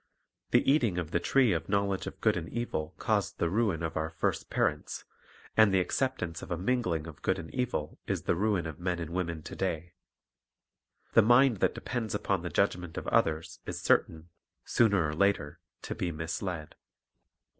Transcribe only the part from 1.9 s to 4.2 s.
edge of good and evil caused the ruin of our